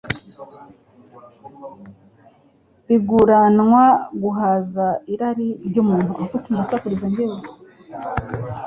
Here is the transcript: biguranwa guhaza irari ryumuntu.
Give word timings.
biguranwa 2.87 3.85
guhaza 4.21 4.87
irari 5.13 5.47
ryumuntu. 5.67 6.13